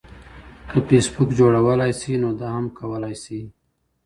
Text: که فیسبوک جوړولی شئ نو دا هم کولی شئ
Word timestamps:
که 0.69 0.77
فیسبوک 0.87 1.29
جوړولی 1.39 1.91
شئ 1.99 2.15
نو 2.21 2.29
دا 2.39 2.47
هم 2.55 2.65
کولی 2.79 3.15
شئ 3.23 3.41